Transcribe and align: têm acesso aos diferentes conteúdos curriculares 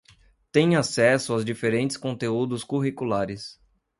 têm 0.51 0.75
acesso 0.75 1.31
aos 1.31 1.45
diferentes 1.45 1.95
conteúdos 1.95 2.63
curriculares 2.63 3.61